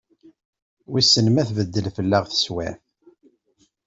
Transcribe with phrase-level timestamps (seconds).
[0.91, 2.79] Wissen ma tbeddel fell-aɣ teswiɛt?